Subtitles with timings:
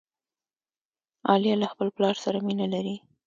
[1.27, 2.95] عالیه له خپل پلار سره مینه لري.